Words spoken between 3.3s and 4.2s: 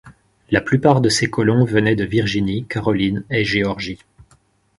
Géorgie.